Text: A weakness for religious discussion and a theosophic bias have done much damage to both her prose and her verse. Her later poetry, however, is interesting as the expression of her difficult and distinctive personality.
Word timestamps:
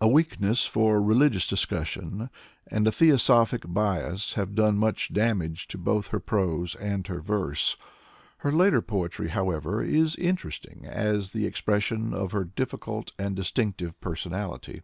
A 0.00 0.08
weakness 0.08 0.66
for 0.66 1.00
religious 1.00 1.46
discussion 1.46 2.28
and 2.66 2.88
a 2.88 2.90
theosophic 2.90 3.62
bias 3.72 4.32
have 4.32 4.56
done 4.56 4.76
much 4.76 5.12
damage 5.12 5.68
to 5.68 5.78
both 5.78 6.08
her 6.08 6.18
prose 6.18 6.74
and 6.74 7.06
her 7.06 7.20
verse. 7.20 7.76
Her 8.38 8.50
later 8.50 8.82
poetry, 8.82 9.28
however, 9.28 9.80
is 9.80 10.16
interesting 10.16 10.86
as 10.88 11.30
the 11.30 11.46
expression 11.46 12.12
of 12.12 12.32
her 12.32 12.42
difficult 12.42 13.12
and 13.16 13.36
distinctive 13.36 14.00
personality. 14.00 14.82